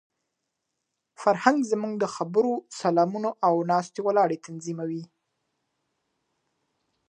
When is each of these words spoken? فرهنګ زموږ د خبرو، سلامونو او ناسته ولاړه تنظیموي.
فرهنګ 1.21 1.59
زموږ 1.71 1.93
د 1.99 2.05
خبرو، 2.15 2.53
سلامونو 2.81 3.29
او 3.47 3.53
ناسته 3.69 3.99
ولاړه 4.03 4.37
تنظیموي. 4.45 5.03